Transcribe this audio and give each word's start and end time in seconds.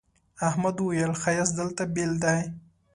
احمد 0.47 0.75
وويل: 0.81 1.11
ښایست 1.21 1.53
دلته 1.59 1.83
بېل 1.93 2.11
دی. 2.23 2.39